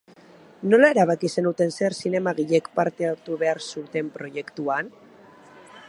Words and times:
Nola 0.69 0.87
erabaki 0.93 1.29
zenuten 1.41 1.75
zer 1.75 1.97
zinemagilek 2.05 2.71
parte 2.79 3.09
hartu 3.11 3.39
behar 3.45 3.63
zuten 3.67 4.11
proiektuan? 4.17 4.91